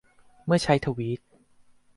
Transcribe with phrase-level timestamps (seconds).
[0.45, 1.19] เมื่อใช้ทวีต